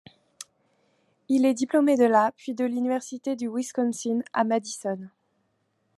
[1.29, 4.97] Il est diplômé de la puis de l'Université du Wisconsin à Madison.